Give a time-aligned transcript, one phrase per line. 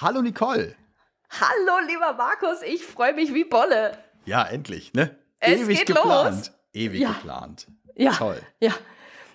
[0.00, 0.74] Hallo Nicole.
[1.28, 3.92] Hallo lieber Markus, ich freue mich wie Bolle.
[4.24, 5.14] Ja, endlich, ne?
[5.40, 6.36] Es Ewig geht geplant.
[6.38, 6.52] Los.
[6.72, 7.08] Ewig ja.
[7.08, 7.66] geplant.
[7.96, 8.12] Ja.
[8.12, 8.40] Toll.
[8.60, 8.72] Ja.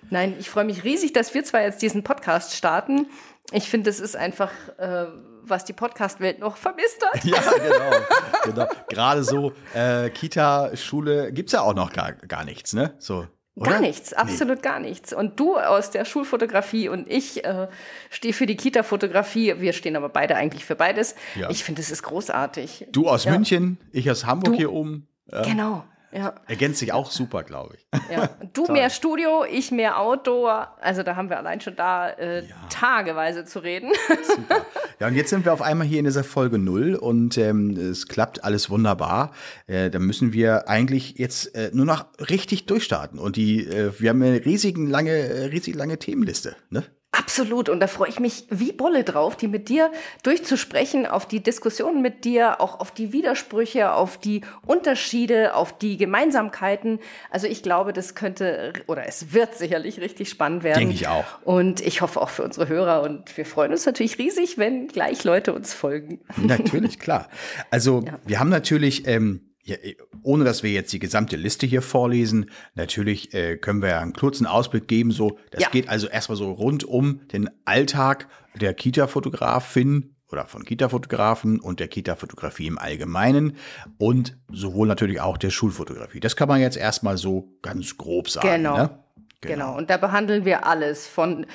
[0.09, 3.05] Nein, ich freue mich riesig, dass wir zwar jetzt diesen Podcast starten.
[3.51, 5.05] Ich finde, es ist einfach, äh,
[5.43, 7.23] was die Podcast-Welt noch vermisst hat.
[7.23, 7.41] Ja,
[8.43, 8.65] genau.
[8.65, 8.67] genau.
[8.89, 12.95] Gerade so äh, Kita, Schule gibt es ja auch noch gar, gar nichts, ne?
[12.97, 13.27] So.
[13.55, 13.71] Oder?
[13.71, 14.61] Gar nichts, absolut nee.
[14.61, 15.13] gar nichts.
[15.13, 17.69] Und du aus der Schulfotografie und ich äh,
[18.09, 19.55] stehe für die Kita-Fotografie.
[19.59, 21.15] Wir stehen aber beide eigentlich für beides.
[21.35, 21.49] Ja.
[21.49, 22.87] Ich finde, es ist großartig.
[22.91, 23.31] Du aus ja.
[23.31, 25.07] München, ich aus Hamburg du, hier oben.
[25.31, 25.41] Ja.
[25.43, 25.85] Genau.
[26.11, 26.33] Ja.
[26.47, 28.11] Ergänzt sich auch super, glaube ich.
[28.11, 28.29] Ja.
[28.53, 30.77] Du mehr Studio, ich mehr Outdoor.
[30.79, 33.91] Also da haben wir allein schon da äh, tageweise zu reden.
[34.23, 34.65] Super.
[34.99, 38.07] Ja, und jetzt sind wir auf einmal hier in dieser Folge null und ähm, es
[38.07, 39.33] klappt alles wunderbar.
[39.67, 43.19] Äh, da müssen wir eigentlich jetzt äh, nur noch richtig durchstarten.
[43.19, 46.55] Und die, äh, wir haben eine riesigen lange, äh, riesig lange Themenliste.
[46.69, 46.83] Ne?
[47.17, 47.69] Absolut.
[47.69, 49.91] Und da freue ich mich wie Bolle drauf, die mit dir
[50.23, 55.97] durchzusprechen, auf die Diskussionen mit dir, auch auf die Widersprüche, auf die Unterschiede, auf die
[55.97, 56.99] Gemeinsamkeiten.
[57.29, 60.79] Also ich glaube, das könnte oder es wird sicherlich richtig spannend werden.
[60.79, 61.25] Denke ich auch.
[61.43, 63.01] Und ich hoffe auch für unsere Hörer.
[63.01, 66.19] Und wir freuen uns natürlich riesig, wenn gleich Leute uns folgen.
[66.37, 67.29] Natürlich, klar.
[67.71, 68.19] Also ja.
[68.25, 72.51] wir haben natürlich ähm, ja, äh, ohne dass wir jetzt die gesamte Liste hier vorlesen,
[72.75, 75.11] natürlich äh, können wir ja einen kurzen Ausblick geben.
[75.11, 75.69] So, das ja.
[75.69, 81.87] geht also erstmal so rund um den Alltag der Kita-Fotografin oder von Kita-Fotografen und der
[81.87, 83.57] Kita-Fotografie im Allgemeinen
[83.97, 86.19] und sowohl natürlich auch der Schulfotografie.
[86.19, 88.47] Das kann man jetzt erstmal so ganz grob sagen.
[88.47, 88.77] Genau.
[88.77, 88.99] Ne?
[89.41, 89.65] Genau.
[89.67, 89.77] genau.
[89.77, 91.45] Und da behandeln wir alles von,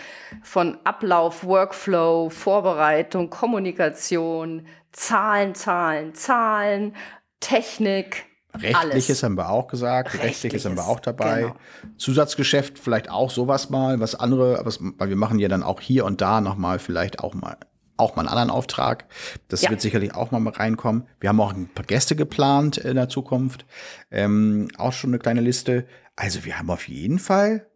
[0.43, 6.95] von Ablauf, Workflow, Vorbereitung, Kommunikation, Zahlen, Zahlen, Zahlen,
[7.41, 8.27] Technik.
[8.53, 9.23] Rechtliches alles.
[9.23, 11.43] haben wir auch gesagt, Rechtliches, Rechtliches haben wir auch dabei.
[11.43, 11.57] Genau.
[11.99, 16.05] Zusatzgeschäft vielleicht auch sowas mal, was andere, was, weil wir machen ja dann auch hier
[16.05, 17.57] und da nochmal vielleicht auch mal
[17.97, 19.05] auch mal einen anderen Auftrag.
[19.49, 19.71] Das ja.
[19.71, 21.07] wird sicherlich auch mal reinkommen.
[21.21, 23.67] Wir haben auch ein paar Gäste geplant in der Zukunft.
[24.11, 25.87] Ähm, auch schon eine kleine Liste.
[26.17, 27.70] Also wir haben auf jeden Fall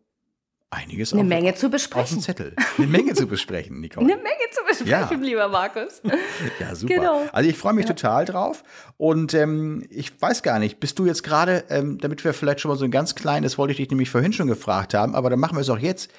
[0.74, 2.02] einiges Eine auf, Menge zu besprechen.
[2.02, 2.54] Auf dem Zettel.
[2.78, 4.04] Eine Menge zu besprechen, Nicole.
[4.04, 5.26] Eine Menge zu besprechen, ja.
[5.26, 6.02] lieber Markus.
[6.60, 6.94] ja, super.
[6.94, 7.22] Genau.
[7.32, 7.94] Also ich freue mich ja.
[7.94, 8.62] total drauf.
[8.96, 12.70] Und ähm, ich weiß gar nicht, bist du jetzt gerade, ähm, damit wir vielleicht schon
[12.70, 15.40] mal so ein ganz kleines, wollte ich dich nämlich vorhin schon gefragt haben, aber dann
[15.40, 16.10] machen wir es auch jetzt.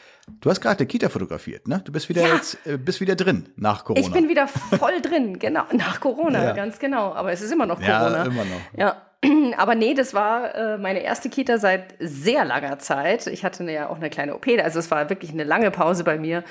[0.42, 1.82] Du hast gerade Kita fotografiert, ne?
[1.86, 2.34] Du bist wieder ja.
[2.36, 4.06] jetzt, äh, bist wieder drin nach Corona.
[4.06, 7.14] Ich bin wieder voll drin, genau, nach Corona, ganz genau.
[7.14, 8.18] Aber es ist immer noch Corona.
[8.18, 8.62] Ja, immer noch.
[8.78, 9.02] Ja.
[9.58, 13.28] Aber nee, das war äh, meine erste Kita seit sehr langer Zeit.
[13.28, 16.18] Ich hatte ja auch eine kleine OP, also es war wirklich eine lange Pause bei
[16.18, 16.44] mir.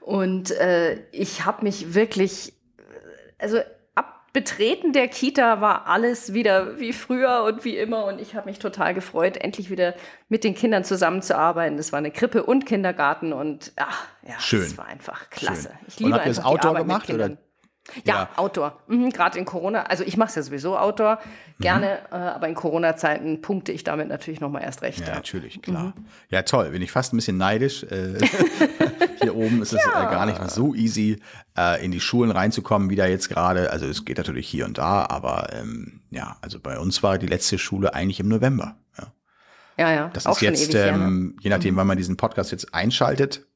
[0.00, 2.54] Und äh, ich habe mich wirklich,
[3.38, 3.58] also
[3.94, 8.06] ab Betreten der Kita war alles wieder wie früher und wie immer.
[8.06, 9.94] Und ich habe mich total gefreut, endlich wieder
[10.28, 11.76] mit den Kindern zusammenzuarbeiten.
[11.76, 14.62] Das war eine Krippe und Kindergarten und ach, ja, Schön.
[14.62, 15.68] es war einfach klasse.
[15.68, 15.86] Schön.
[15.86, 17.36] Ich liebe und habt ihr das Outdoor gemacht oder?
[18.04, 18.28] Ja, ja.
[18.36, 18.78] Outdoor.
[18.86, 19.82] Mhm, Gerade in Corona.
[19.82, 21.18] Also ich mache es ja sowieso Outdoor
[21.58, 22.16] gerne, mhm.
[22.16, 25.00] äh, aber in Corona-Zeiten punkte ich damit natürlich noch mal erst recht.
[25.00, 25.14] Ja, ja.
[25.14, 25.92] natürlich, klar.
[25.96, 26.04] Mhm.
[26.28, 26.70] Ja, toll.
[26.70, 27.82] Bin ich fast ein bisschen neidisch.
[27.84, 28.18] Äh,
[29.20, 30.08] hier oben ist es ja.
[30.08, 31.20] äh, gar nicht mehr so easy,
[31.58, 33.70] äh, in die Schulen reinzukommen, wie da jetzt gerade.
[33.70, 37.26] Also es geht natürlich hier und da, aber ähm, ja, also bei uns war die
[37.26, 38.76] letzte Schule eigentlich im November.
[39.76, 39.92] Ja, ja.
[39.92, 40.08] ja.
[40.12, 41.32] Das Auch ist jetzt, ähm, her, ne?
[41.40, 41.78] je nachdem, mhm.
[41.78, 43.46] wann man diesen Podcast jetzt einschaltet.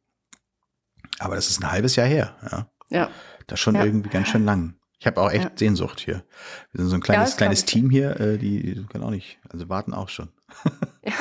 [1.18, 2.34] Aber das ist ein halbes Jahr her.
[2.50, 2.68] Ja.
[2.88, 3.10] Ja.
[3.46, 3.84] Das ist schon ja.
[3.84, 4.74] irgendwie ganz schön lang.
[4.98, 5.50] Ich habe auch echt ja.
[5.54, 6.24] Sehnsucht hier.
[6.72, 9.68] Wir sind so ein kleines, ja, kleines Team hier, äh, die können auch nicht, also
[9.68, 10.28] warten auch schon.
[11.06, 11.12] Ja.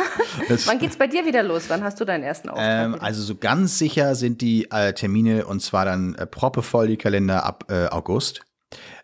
[0.66, 1.66] Wann geht's bei dir wieder los?
[1.70, 2.86] Wann hast du deinen ersten Auftrag?
[2.86, 6.98] Ähm, also so ganz sicher sind die äh, Termine und zwar dann äh, proppevoll die
[6.98, 8.42] Kalender ab äh, August.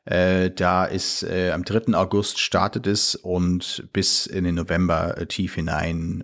[0.05, 1.93] Äh, da ist äh, am 3.
[1.93, 6.23] August startet es und bis in den November tief hinein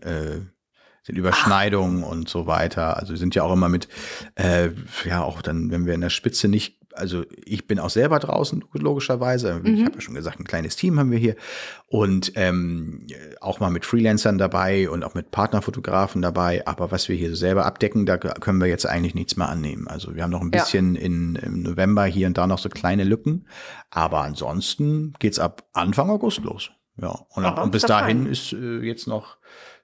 [1.08, 2.12] sind Überschneidungen Ach.
[2.12, 2.98] und so weiter.
[2.98, 3.88] Also wir sind ja auch immer mit,
[4.36, 4.70] äh,
[5.06, 8.64] ja auch dann, wenn wir in der Spitze nicht also ich bin auch selber draußen,
[8.74, 9.62] logischerweise.
[9.64, 9.76] Mhm.
[9.76, 11.36] Ich habe ja schon gesagt, ein kleines Team haben wir hier.
[11.86, 13.06] Und ähm,
[13.40, 16.66] auch mal mit Freelancern dabei und auch mit Partnerfotografen dabei.
[16.66, 19.88] Aber was wir hier selber abdecken, da können wir jetzt eigentlich nichts mehr annehmen.
[19.88, 21.02] Also wir haben noch ein bisschen ja.
[21.02, 23.48] in, im November hier und da noch so kleine Lücken.
[23.92, 26.72] Aber ansonsten geht's ab Anfang August los.
[27.00, 27.10] Ja.
[27.30, 28.32] Und, und bis dahin fein.
[28.32, 29.38] ist äh, jetzt noch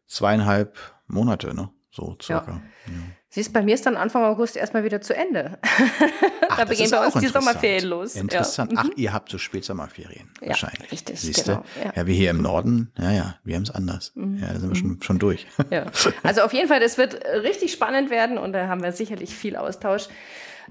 [0.07, 0.77] zweieinhalb
[1.07, 1.69] Monate, ne?
[1.89, 2.51] So circa.
[2.51, 2.61] Ja.
[2.87, 2.93] ja.
[3.29, 5.57] Siehst, bei mir ist dann Anfang August erstmal wieder zu Ende.
[6.49, 8.15] Ach, da beginnen bei uns die Sommerferien los.
[8.15, 8.73] Interessant.
[8.73, 8.79] Ja.
[8.81, 8.93] Ach, mhm.
[8.95, 10.91] ihr habt so Spätsommerferien ja, wahrscheinlich.
[10.91, 11.63] Richtig, Siehst genau.
[11.83, 11.93] Ja.
[11.95, 14.11] ja, wir hier im Norden, ja, ja, wir haben es anders.
[14.13, 14.37] Mhm.
[14.37, 15.47] Ja, da sind wir schon, schon durch.
[15.71, 15.85] Ja.
[16.21, 19.55] Also auf jeden Fall, das wird richtig spannend werden und da haben wir sicherlich viel
[19.55, 20.09] Austausch.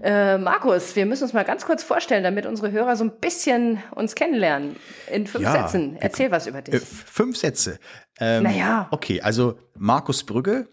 [0.01, 3.83] Äh, Markus, wir müssen uns mal ganz kurz vorstellen, damit unsere Hörer so ein bisschen
[3.95, 4.77] uns kennenlernen.
[5.11, 5.97] In fünf ja, Sätzen.
[6.01, 6.75] Erzähl was über dich.
[6.75, 7.79] Äh, fünf Sätze.
[8.19, 8.89] Ähm, naja.
[8.91, 10.69] Okay, also Markus Brügge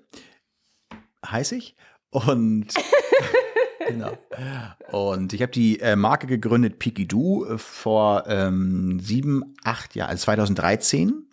[1.26, 1.76] heiße ich.
[2.12, 2.68] Und
[3.88, 4.18] genau.
[4.92, 10.24] Und ich habe die äh, Marke gegründet, Pikidoo, äh, vor ähm, sieben, acht Jahren, also
[10.24, 11.29] 2013.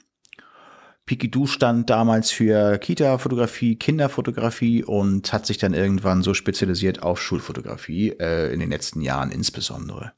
[1.07, 8.11] Pikidoo stand damals für Kita-Fotografie, Kinderfotografie und hat sich dann irgendwann so spezialisiert auf Schulfotografie,
[8.19, 10.13] äh, in den letzten Jahren insbesondere.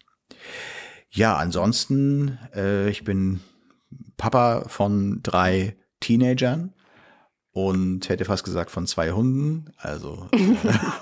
[1.10, 3.40] Ja, ansonsten, äh, ich bin
[4.16, 6.72] Papa von drei Teenagern
[7.52, 10.38] und hätte fast gesagt von zwei Hunden, also äh,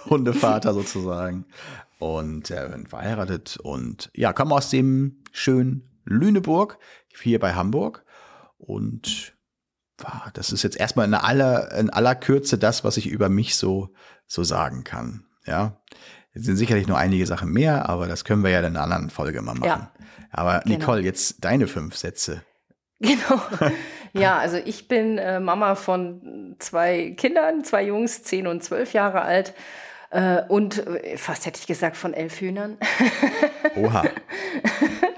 [0.10, 1.46] Hundevater sozusagen.
[1.98, 6.78] Und äh, bin verheiratet und ja, komme aus dem schönen Lüneburg,
[7.22, 8.04] hier bei Hamburg.
[8.58, 9.35] Und
[10.34, 13.94] das ist jetzt erstmal in aller, in aller Kürze das, was ich über mich so,
[14.26, 15.24] so sagen kann.
[15.46, 15.80] Ja.
[16.32, 19.08] Es sind sicherlich nur einige Sachen mehr, aber das können wir ja in einer anderen
[19.08, 19.66] Folge mal machen.
[19.66, 19.92] Ja,
[20.30, 20.78] aber genau.
[20.78, 22.42] Nicole, jetzt deine fünf Sätze.
[23.00, 23.40] Genau.
[24.18, 29.22] Ja, also ich bin äh, Mama von zwei Kindern, zwei Jungs, zehn und zwölf Jahre
[29.22, 29.52] alt.
[30.10, 32.78] Äh, und äh, fast hätte ich gesagt von elf Hühnern.
[33.76, 34.04] Oha.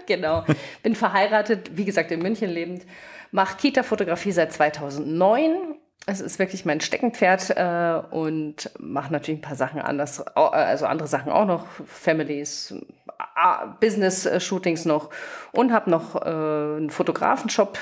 [0.07, 0.45] genau.
[0.83, 2.87] Bin verheiratet, wie gesagt, in München lebend.
[3.31, 5.77] Mache Kita-Fotografie seit 2009.
[6.07, 11.07] Es ist wirklich mein Steckenpferd äh, und mache natürlich ein paar Sachen anders, also andere
[11.07, 12.75] Sachen auch noch, Families,
[13.81, 15.11] Business-Shootings noch
[15.53, 17.79] und habe noch äh, einen Fotografenshop,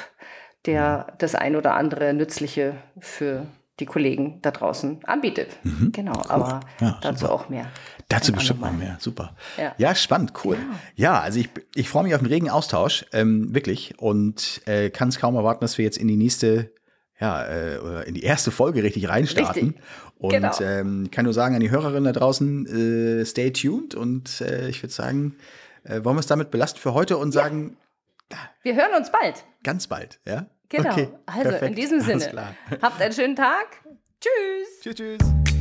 [0.64, 3.46] der das ein oder andere Nützliche für
[3.80, 5.56] die Kollegen da draußen anbietet.
[5.62, 5.92] Mhm.
[5.92, 6.30] Genau, cool.
[6.30, 7.32] aber ja, dazu super.
[7.32, 7.70] auch mehr.
[8.08, 9.34] Dazu bestimmt noch mehr, super.
[9.58, 10.56] Ja, ja spannend, cool.
[10.94, 14.90] Ja, ja also ich, ich freue mich auf einen regen Austausch, ähm, wirklich, und äh,
[14.90, 16.72] kann es kaum erwarten, dass wir jetzt in die nächste,
[17.20, 19.68] ja, äh, in die erste Folge richtig reinstarten.
[19.68, 19.82] Richtig.
[20.18, 20.58] Und genau.
[20.60, 24.82] ähm, kann nur sagen an die Hörerinnen da draußen, äh, stay tuned und äh, ich
[24.82, 25.36] würde sagen,
[25.84, 27.76] äh, wollen wir es damit belasten für heute und sagen,
[28.62, 29.44] wir hören uns bald.
[29.62, 30.46] Ganz bald, ja?
[30.68, 30.90] Genau.
[30.90, 31.62] Okay, also perfekt.
[31.70, 32.54] in diesem Sinne.
[32.82, 33.66] Habt einen schönen Tag.
[34.20, 34.80] Tschüss.
[34.82, 35.55] Tschüss, tschüss.